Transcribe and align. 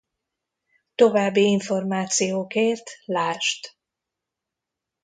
További 0.95 1.47
információkért 1.51 2.89
ld. 3.05 3.37